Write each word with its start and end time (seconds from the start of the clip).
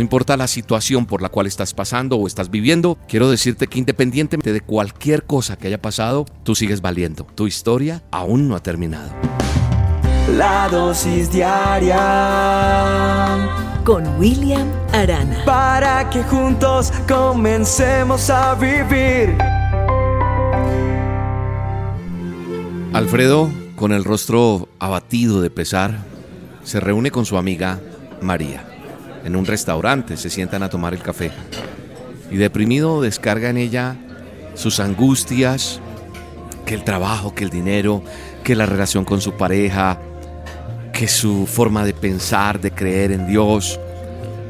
No 0.00 0.02
importa 0.02 0.38
la 0.38 0.46
situación 0.46 1.04
por 1.04 1.20
la 1.20 1.28
cual 1.28 1.46
estás 1.46 1.74
pasando 1.74 2.16
o 2.16 2.26
estás 2.26 2.50
viviendo, 2.50 2.96
quiero 3.06 3.30
decirte 3.30 3.66
que 3.66 3.78
independientemente 3.78 4.50
de 4.50 4.62
cualquier 4.62 5.24
cosa 5.24 5.58
que 5.58 5.66
haya 5.66 5.82
pasado, 5.82 6.24
tú 6.42 6.54
sigues 6.54 6.80
valiendo. 6.80 7.26
Tu 7.34 7.46
historia 7.46 8.02
aún 8.10 8.48
no 8.48 8.56
ha 8.56 8.62
terminado. 8.62 9.10
La 10.38 10.70
dosis 10.70 11.30
diaria 11.30 11.98
con 13.84 14.18
William 14.18 14.72
Arana. 14.94 15.44
Para 15.44 16.08
que 16.08 16.22
juntos 16.22 16.94
comencemos 17.06 18.30
a 18.30 18.54
vivir. 18.54 19.36
Alfredo, 22.94 23.50
con 23.76 23.92
el 23.92 24.04
rostro 24.04 24.70
abatido 24.78 25.42
de 25.42 25.50
pesar, 25.50 26.06
se 26.64 26.80
reúne 26.80 27.10
con 27.10 27.26
su 27.26 27.36
amiga 27.36 27.80
María 28.22 28.69
en 29.24 29.36
un 29.36 29.46
restaurante, 29.46 30.16
se 30.16 30.30
sientan 30.30 30.62
a 30.62 30.68
tomar 30.68 30.94
el 30.94 31.02
café. 31.02 31.30
Y 32.30 32.36
deprimido 32.36 33.00
descarga 33.00 33.50
en 33.50 33.56
ella 33.56 33.96
sus 34.54 34.80
angustias, 34.80 35.80
que 36.64 36.74
el 36.74 36.84
trabajo, 36.84 37.34
que 37.34 37.44
el 37.44 37.50
dinero, 37.50 38.02
que 38.44 38.54
la 38.54 38.66
relación 38.66 39.04
con 39.04 39.20
su 39.20 39.32
pareja, 39.32 39.98
que 40.92 41.08
su 41.08 41.46
forma 41.46 41.84
de 41.84 41.94
pensar, 41.94 42.60
de 42.60 42.70
creer 42.70 43.12
en 43.12 43.26
Dios. 43.26 43.80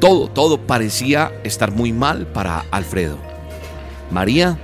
Todo, 0.01 0.29
todo 0.29 0.66
parecía 0.66 1.32
estar 1.45 1.71
muy 1.71 1.93
mal 1.93 2.27
para 2.27 2.65
Alfredo. 2.71 3.18
María 4.10 4.59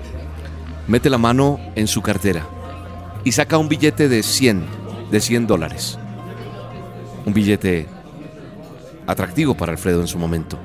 mete 0.87 1.11
la 1.11 1.19
mano 1.19 1.61
en 1.75 1.87
su 1.87 2.03
cartera 2.03 2.47
y 3.25 3.33
saca 3.33 3.59
un 3.59 3.69
billete 3.69 4.09
de 4.09 4.23
100, 4.23 4.65
de 5.11 5.21
100 5.21 5.47
dólares. 5.47 5.99
Un 7.25 7.33
billete 7.33 7.87
atractivo 9.07 9.55
para 9.57 9.73
Alfredo 9.73 10.01
en 10.01 10.07
su 10.07 10.19
momento. 10.19 10.59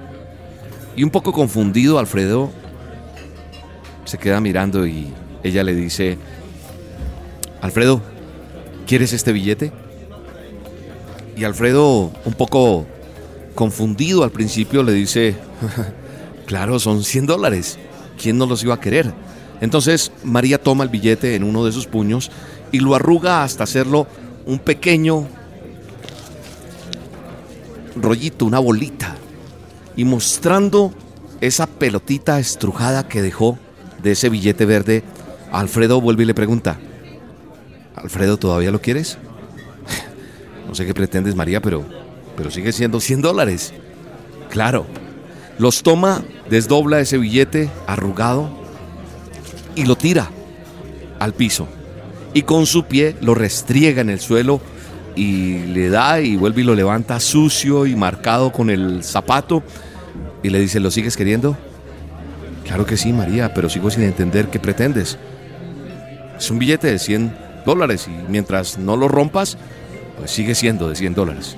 Y 0.96 1.04
un 1.04 1.10
poco 1.10 1.32
confundido, 1.32 2.00
Alfredo 2.00 2.52
se 4.06 4.18
queda 4.18 4.42
mirando 4.42 4.86
y 4.86 5.14
ella 5.44 5.64
le 5.64 5.74
dice, 5.74 6.18
Alfredo, 7.62 8.02
¿quieres 8.86 9.14
este 9.14 9.32
billete? 9.32 9.72
Y 11.38 11.44
Alfredo, 11.44 12.12
un 12.26 12.34
poco 12.34 12.86
confundido 13.56 14.24
al 14.24 14.32
principio, 14.32 14.84
le 14.84 14.94
dice, 14.94 15.36
claro, 16.46 16.80
son 16.80 17.04
100 17.04 17.26
dólares. 17.26 17.80
¿Quién 18.22 18.38
no 18.38 18.46
los 18.46 18.64
iba 18.64 18.76
a 18.76 18.80
querer? 18.80 19.14
Entonces 19.62 20.12
María 20.24 20.62
toma 20.62 20.84
el 20.84 20.90
billete 20.90 21.36
en 21.36 21.44
uno 21.44 21.64
de 21.66 21.72
sus 21.72 21.88
puños 21.88 22.32
y 22.72 22.80
lo 22.80 22.96
arruga 22.96 23.44
hasta 23.44 23.64
hacerlo 23.64 24.08
un 24.46 24.60
pequeño 24.60 25.28
rollito, 27.96 28.46
una 28.46 28.60
bolita, 28.60 29.16
y 29.96 30.06
mostrando 30.06 30.94
esa 31.42 31.68
pelotita 31.68 32.40
estrujada 32.40 33.08
que 33.08 33.22
dejó 33.22 33.58
de 34.02 34.12
ese 34.12 34.30
billete 34.30 34.66
verde, 34.66 35.04
Alfredo 35.52 36.00
vuelve 36.00 36.24
y 36.24 36.28
le 36.28 36.34
pregunta, 36.34 36.80
Alfredo, 37.96 38.38
¿todavía 38.38 38.72
lo 38.72 38.82
quieres? 38.82 39.18
No 40.68 40.76
sé 40.76 40.86
qué 40.86 40.94
pretendes, 40.94 41.36
María, 41.36 41.62
pero, 41.62 41.84
pero 42.38 42.50
sigue 42.50 42.72
siendo 42.72 43.02
100 43.02 43.22
dólares. 43.22 43.74
Claro. 44.50 44.86
Los 45.58 45.84
toma, 45.84 46.24
desdobla 46.50 47.02
ese 47.02 47.18
billete 47.18 47.70
arrugado 47.88 48.50
y 49.76 49.84
lo 49.84 49.98
tira 49.98 50.30
al 51.20 51.34
piso. 51.34 51.68
Y 52.34 52.44
con 52.44 52.66
su 52.68 52.86
pie 52.86 53.18
lo 53.20 53.36
restriega 53.36 54.00
en 54.02 54.10
el 54.10 54.22
suelo 54.22 54.62
y 55.16 55.60
le 55.66 55.90
da 55.90 56.22
y 56.22 56.36
vuelve 56.36 56.62
y 56.62 56.64
lo 56.64 56.76
levanta 56.76 57.20
sucio 57.20 57.86
y 57.86 57.96
marcado 57.96 58.52
con 58.52 58.70
el 58.70 59.04
zapato 59.04 59.64
y 60.44 60.50
le 60.50 60.60
dice, 60.60 60.80
¿lo 60.80 60.92
sigues 60.92 61.18
queriendo? 61.18 61.58
Claro 62.66 62.86
que 62.86 62.98
sí, 62.98 63.12
María, 63.12 63.54
pero 63.54 63.70
sigo 63.70 63.90
sin 63.90 64.04
entender 64.04 64.48
qué 64.48 64.60
pretendes. 64.60 65.18
Es 66.38 66.50
un 66.50 66.60
billete 66.60 66.88
de 66.88 67.00
100 67.00 67.36
dólares 67.66 68.08
y 68.08 68.32
mientras 68.32 68.78
no 68.78 68.96
lo 68.96 69.08
rompas, 69.08 69.58
pues 70.18 70.32
sigue 70.32 70.56
siendo 70.56 70.90
de 70.90 70.96
100 70.96 71.14
dólares. 71.14 71.56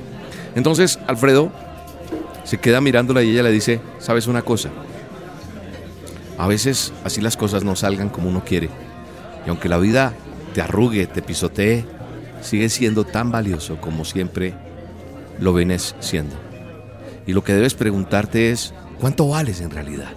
Entonces 0.56 1.00
Alfredo 1.08 1.52
se 2.44 2.58
queda 2.58 2.82
mirándola 2.82 3.24
y 3.24 3.32
ella 3.32 3.44
le 3.44 3.52
dice, 3.52 3.80
¿sabes 4.00 4.28
una 4.28 4.42
cosa? 4.42 4.70
A 6.38 6.48
veces 6.48 6.94
así 7.04 7.22
las 7.22 7.38
cosas 7.38 7.64
no 7.64 7.76
salgan 7.76 8.10
como 8.10 8.30
uno 8.30 8.44
quiere. 8.44 8.70
Y 9.46 9.50
aunque 9.50 9.70
la 9.70 9.78
vida 9.78 10.14
te 10.54 10.62
arrugue, 10.62 11.08
te 11.08 11.22
pisotee, 11.22 11.86
sigue 12.44 12.70
siendo 12.70 13.06
tan 13.06 13.32
valioso 13.32 13.80
como 13.82 14.06
siempre 14.06 14.54
lo 15.40 15.54
vienes 15.54 15.96
siendo. 16.00 16.36
Y 17.26 17.34
lo 17.34 17.44
que 17.44 17.54
debes 17.54 17.74
preguntarte 17.74 18.52
es, 18.52 18.74
¿cuánto 19.00 19.28
vales 19.28 19.62
en 19.62 19.72
realidad? 19.72 20.12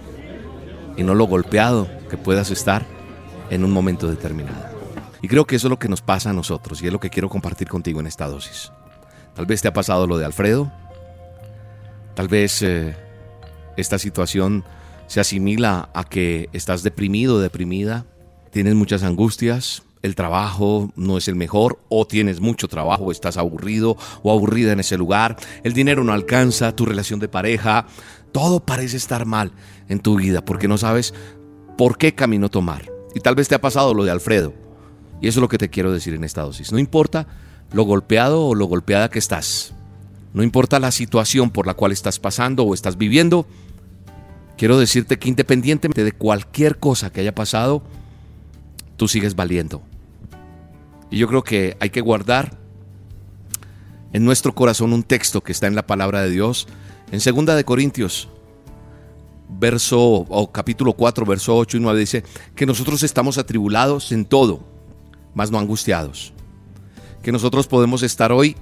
Y 0.95 1.03
no 1.03 1.15
lo 1.15 1.25
golpeado 1.25 1.87
que 2.09 2.17
puedas 2.17 2.51
estar 2.51 2.85
en 3.49 3.63
un 3.63 3.71
momento 3.71 4.07
determinado. 4.07 4.67
Y 5.21 5.27
creo 5.27 5.45
que 5.45 5.55
eso 5.55 5.67
es 5.67 5.69
lo 5.69 5.79
que 5.79 5.89
nos 5.89 6.01
pasa 6.01 6.29
a 6.29 6.33
nosotros 6.33 6.81
y 6.81 6.87
es 6.87 6.93
lo 6.93 6.99
que 6.99 7.09
quiero 7.09 7.29
compartir 7.29 7.67
contigo 7.67 7.99
en 7.99 8.07
esta 8.07 8.27
dosis. 8.27 8.71
Tal 9.33 9.45
vez 9.45 9.61
te 9.61 9.67
ha 9.67 9.73
pasado 9.73 10.07
lo 10.07 10.17
de 10.17 10.25
Alfredo, 10.25 10.71
tal 12.15 12.27
vez 12.27 12.61
eh, 12.61 12.95
esta 13.77 13.99
situación 13.99 14.63
se 15.07 15.19
asimila 15.19 15.89
a 15.93 16.03
que 16.03 16.49
estás 16.53 16.83
deprimido, 16.83 17.39
deprimida, 17.39 18.05
tienes 18.51 18.75
muchas 18.75 19.03
angustias, 19.03 19.83
el 20.01 20.15
trabajo 20.15 20.91
no 20.95 21.17
es 21.17 21.27
el 21.27 21.35
mejor, 21.35 21.79
o 21.89 22.05
tienes 22.05 22.39
mucho 22.39 22.67
trabajo, 22.67 23.11
estás 23.11 23.37
aburrido 23.37 23.97
o 24.23 24.31
aburrida 24.31 24.71
en 24.71 24.79
ese 24.79 24.97
lugar, 24.97 25.37
el 25.63 25.73
dinero 25.73 26.03
no 26.03 26.13
alcanza, 26.13 26.75
tu 26.75 26.85
relación 26.85 27.19
de 27.19 27.27
pareja, 27.27 27.87
todo 28.31 28.59
parece 28.59 28.97
estar 28.97 29.25
mal 29.25 29.51
en 29.89 29.99
tu 29.99 30.17
vida 30.17 30.43
porque 30.43 30.67
no 30.67 30.77
sabes 30.77 31.13
por 31.77 31.97
qué 31.97 32.13
camino 32.13 32.49
tomar. 32.49 32.91
Y 33.15 33.19
tal 33.19 33.35
vez 33.35 33.47
te 33.47 33.55
ha 33.55 33.61
pasado 33.61 33.93
lo 33.93 34.03
de 34.03 34.11
Alfredo. 34.11 34.53
Y 35.21 35.27
eso 35.27 35.39
es 35.39 35.41
lo 35.41 35.47
que 35.47 35.57
te 35.57 35.69
quiero 35.69 35.91
decir 35.91 36.13
en 36.13 36.23
esta 36.23 36.43
dosis. 36.43 36.71
No 36.71 36.79
importa 36.79 37.27
lo 37.71 37.83
golpeado 37.83 38.45
o 38.45 38.55
lo 38.55 38.65
golpeada 38.65 39.09
que 39.09 39.19
estás. 39.19 39.73
No 40.33 40.43
importa 40.43 40.79
la 40.79 40.91
situación 40.91 41.49
por 41.49 41.65
la 41.65 41.73
cual 41.73 41.91
estás 41.91 42.19
pasando 42.19 42.63
o 42.63 42.73
estás 42.73 42.97
viviendo. 42.97 43.47
Quiero 44.57 44.77
decirte 44.77 45.17
que 45.17 45.29
independientemente 45.29 46.03
de 46.03 46.11
cualquier 46.11 46.77
cosa 46.77 47.11
que 47.11 47.21
haya 47.21 47.33
pasado, 47.33 47.83
tú 48.97 49.07
sigues 49.07 49.35
valiendo. 49.35 49.81
Y 51.09 51.17
yo 51.17 51.27
creo 51.27 51.43
que 51.43 51.77
hay 51.79 51.89
que 51.89 52.01
guardar 52.01 52.57
en 54.11 54.25
nuestro 54.25 54.53
corazón 54.53 54.93
un 54.93 55.03
texto 55.03 55.41
que 55.41 55.51
está 55.51 55.67
en 55.67 55.75
la 55.75 55.87
palabra 55.87 56.21
de 56.21 56.29
Dios, 56.29 56.67
en 57.11 57.21
segunda 57.21 57.55
de 57.55 57.63
Corintios, 57.63 58.27
verso 59.49 59.99
o 59.99 60.51
capítulo 60.51 60.93
4, 60.93 61.25
verso 61.25 61.55
8 61.55 61.77
y 61.77 61.79
9 61.79 61.99
dice 61.99 62.23
que 62.55 62.65
nosotros 62.65 63.03
estamos 63.03 63.37
atribulados 63.37 64.11
en 64.11 64.25
todo, 64.25 64.67
mas 65.33 65.51
no 65.51 65.59
angustiados. 65.59 66.33
Que 67.21 67.31
nosotros 67.31 67.67
podemos 67.67 68.03
estar 68.03 68.31
hoy 68.31 68.55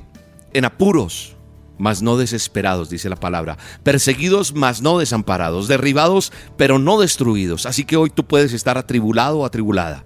en 0.54 0.66
apuros, 0.66 1.36
mas 1.78 2.02
no 2.02 2.18
desesperados, 2.18 2.90
dice 2.90 3.10
la 3.10 3.16
palabra. 3.16 3.58
Perseguidos, 3.84 4.54
mas 4.54 4.82
no 4.82 4.98
desamparados. 4.98 5.68
Derribados, 5.68 6.32
pero 6.58 6.80
no 6.80 7.00
destruidos. 7.00 7.66
Así 7.66 7.84
que 7.84 7.98
hoy 7.98 8.10
tú 8.10 8.26
puedes 8.26 8.54
estar 8.54 8.78
atribulado 8.78 9.40
o 9.40 9.46
atribulada. 9.46 10.06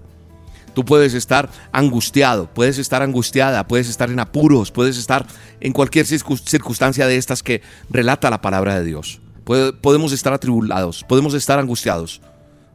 Tú 0.74 0.84
puedes 0.84 1.14
estar 1.14 1.50
angustiado, 1.72 2.48
puedes 2.52 2.78
estar 2.78 3.02
angustiada, 3.02 3.66
puedes 3.66 3.88
estar 3.88 4.10
en 4.10 4.20
apuros, 4.20 4.70
puedes 4.70 4.96
estar 4.96 5.26
en 5.60 5.72
cualquier 5.72 6.06
circunstancia 6.06 7.06
de 7.06 7.16
estas 7.16 7.42
que 7.42 7.62
relata 7.88 8.30
la 8.30 8.40
palabra 8.40 8.78
de 8.78 8.84
Dios. 8.84 9.20
Podemos 9.44 10.12
estar 10.12 10.32
atribulados, 10.32 11.04
podemos 11.04 11.34
estar 11.34 11.58
angustiados, 11.58 12.20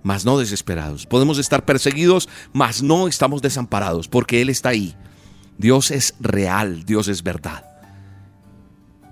mas 0.03 0.25
no 0.25 0.38
desesperados. 0.38 1.06
Podemos 1.06 1.38
estar 1.38 1.63
perseguidos, 1.63 2.28
mas 2.53 2.83
no 2.83 3.07
estamos 3.07 3.41
desamparados, 3.41 4.07
porque 4.07 4.41
Él 4.41 4.50
está 4.50 4.69
ahí. 4.69 4.95
Dios 5.57 5.89
es 5.89 6.16
real, 6.19 6.83
Dios 6.85 7.07
es 7.07 7.23
verdad. 7.23 7.66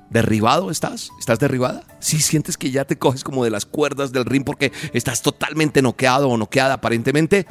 ¿Derribado 0.09 0.69
estás? 0.69 1.09
¿Estás 1.19 1.39
derribada? 1.39 1.83
Si 1.99 2.19
sientes 2.19 2.57
que 2.57 2.69
ya 2.69 2.85
te 2.85 2.99
coges 2.99 3.23
como 3.23 3.43
de 3.43 3.49
las 3.49 3.65
cuerdas 3.65 4.11
del 4.11 4.25
ring 4.25 4.43
porque 4.43 4.71
estás 4.93 5.23
totalmente 5.23 5.81
noqueado 5.81 6.29
o 6.29 6.37
noqueada 6.37 6.75
aparentemente, 6.75 7.47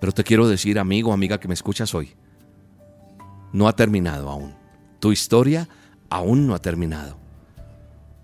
pero 0.00 0.12
te 0.12 0.24
quiero 0.24 0.48
decir, 0.48 0.78
amigo, 0.78 1.12
amiga 1.12 1.38
que 1.40 1.48
me 1.48 1.54
escuchas 1.54 1.94
hoy, 1.94 2.14
no 3.52 3.68
ha 3.68 3.74
terminado 3.74 4.30
aún. 4.30 4.54
Tu 5.00 5.12
historia 5.12 5.68
aún 6.10 6.46
no 6.46 6.54
ha 6.54 6.60
terminado. 6.60 7.18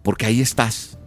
Porque 0.03 0.27
ahí 0.27 0.41
estás. 0.41 0.99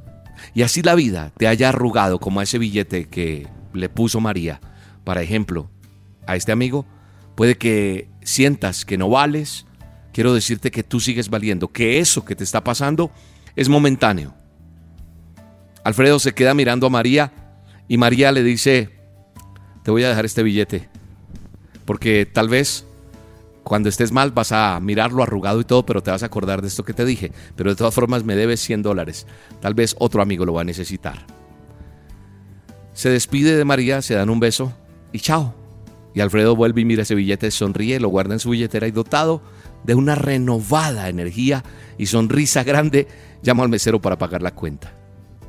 Y 0.53 0.63
así 0.63 0.81
la 0.81 0.95
vida 0.95 1.31
te 1.37 1.47
haya 1.47 1.69
arrugado 1.69 2.19
como 2.19 2.39
a 2.39 2.43
ese 2.43 2.57
billete 2.57 3.07
que 3.07 3.47
le 3.73 3.89
puso 3.89 4.19
María. 4.19 4.59
Para 5.03 5.21
ejemplo, 5.21 5.69
a 6.25 6.35
este 6.35 6.51
amigo, 6.51 6.85
puede 7.35 7.57
que 7.57 8.09
sientas 8.23 8.85
que 8.85 8.97
no 8.97 9.09
vales. 9.09 9.65
Quiero 10.11 10.33
decirte 10.33 10.71
que 10.71 10.83
tú 10.83 10.99
sigues 10.99 11.29
valiendo, 11.29 11.69
que 11.69 11.99
eso 11.99 12.25
que 12.25 12.35
te 12.35 12.43
está 12.43 12.63
pasando 12.63 13.11
es 13.55 13.69
momentáneo. 13.69 14.33
Alfredo 15.83 16.19
se 16.19 16.33
queda 16.33 16.53
mirando 16.53 16.87
a 16.87 16.89
María 16.89 17.31
y 17.87 17.97
María 17.97 18.31
le 18.31 18.43
dice, 18.43 18.96
te 19.87 19.91
voy 19.91 20.03
a 20.03 20.09
dejar 20.09 20.25
este 20.25 20.43
billete. 20.43 20.89
Porque 21.85 22.25
tal 22.25 22.49
vez 22.49 22.85
Cuando 23.63 23.87
estés 23.87 24.11
mal 24.11 24.31
vas 24.31 24.51
a 24.51 24.77
mirarlo 24.81 25.23
arrugado 25.23 25.61
y 25.61 25.63
todo, 25.63 25.85
pero 25.85 26.03
te 26.03 26.11
vas 26.11 26.23
a 26.23 26.25
acordar 26.25 26.61
de 26.61 26.67
esto 26.67 26.83
que 26.83 26.91
te 26.91 27.05
dije. 27.05 27.31
Pero 27.55 27.69
de 27.69 27.77
todas 27.77 27.93
formas 27.93 28.25
me 28.25 28.35
debes 28.35 28.59
100 28.59 28.81
dólares. 28.81 29.27
Tal 29.61 29.75
vez 29.75 29.95
otro 29.99 30.21
amigo 30.21 30.45
lo 30.45 30.51
va 30.51 30.61
a 30.61 30.65
necesitar. 30.65 31.25
Se 32.91 33.09
despide 33.09 33.55
de 33.55 33.63
María, 33.63 34.01
se 34.01 34.15
dan 34.15 34.29
un 34.29 34.41
beso 34.41 34.73
y 35.13 35.21
chao. 35.21 35.55
Y 36.13 36.19
Alfredo 36.19 36.53
vuelve 36.53 36.81
y 36.81 36.85
mira 36.85 37.03
ese 37.03 37.15
billete, 37.15 37.49
sonríe, 37.49 38.01
lo 38.01 38.09
guarda 38.09 38.33
en 38.33 38.41
su 38.41 38.49
billetera 38.49 38.87
y 38.87 38.91
dotado 38.91 39.41
de 39.85 39.95
una 39.95 40.15
renovada 40.15 41.07
energía 41.07 41.63
y 41.97 42.07
sonrisa 42.07 42.65
grande, 42.65 43.07
llama 43.41 43.63
al 43.63 43.69
mesero 43.69 44.01
para 44.01 44.17
pagar 44.17 44.41
la 44.41 44.53
cuenta. 44.53 44.93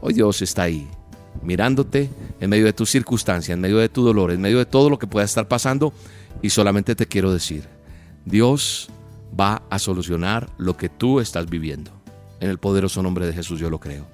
Hoy 0.01 0.15
Dios 0.15 0.43
está 0.43 0.63
ahí, 0.63 0.89
mirándote 1.43 2.11
en 2.41 2.51
medio 2.51 2.65
de 2.65 2.73
tu 2.73 2.87
circunstancia, 2.87 3.55
en 3.55 3.61
medio 3.61 3.79
de 3.79 3.89
tu 3.89 4.05
dolor, 4.05 4.31
en 4.31 4.41
medio 4.41 4.59
de 4.59 4.67
todo 4.67 4.91
lo 4.91 4.99
que 4.99 5.07
pueda 5.07 5.25
estar 5.25 5.49
pasando 5.49 5.93
y 6.43 6.51
solamente 6.51 6.95
te 6.95 7.07
quiero 7.07 7.33
decir, 7.33 7.65
Dios 8.25 8.91
va 9.39 9.63
a 9.71 9.79
solucionar 9.79 10.49
lo 10.59 10.77
que 10.77 10.89
tú 10.89 11.21
estás 11.21 11.49
viviendo. 11.49 11.91
En 12.41 12.51
el 12.51 12.59
poderoso 12.59 13.03
nombre 13.03 13.27
de 13.27 13.33
Jesús 13.33 13.59
yo 13.59 13.71
lo 13.71 13.81
creo. 13.81 14.07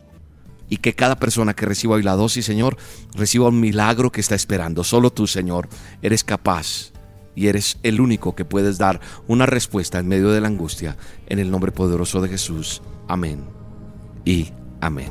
Y 0.68 0.78
que 0.78 0.94
cada 0.94 1.16
persona 1.16 1.54
que 1.54 1.66
reciba 1.66 1.96
hoy 1.96 2.02
la 2.02 2.16
dosis, 2.16 2.46
Señor, 2.46 2.78
reciba 3.14 3.48
un 3.48 3.60
milagro 3.60 4.10
que 4.10 4.20
está 4.20 4.34
esperando. 4.34 4.82
Solo 4.82 5.12
tú, 5.12 5.26
Señor, 5.26 5.68
eres 6.00 6.24
capaz 6.24 6.92
y 7.34 7.48
eres 7.48 7.78
el 7.82 8.00
único 8.00 8.34
que 8.34 8.44
puedes 8.44 8.78
dar 8.78 9.00
una 9.26 9.44
respuesta 9.44 9.98
en 9.98 10.08
medio 10.08 10.30
de 10.30 10.40
la 10.40 10.48
angustia. 10.48 10.96
En 11.26 11.38
el 11.38 11.50
nombre 11.50 11.70
poderoso 11.70 12.20
de 12.22 12.30
Jesús. 12.30 12.80
Amén. 13.08 13.44
Y 14.24 14.52
amén. 14.80 15.10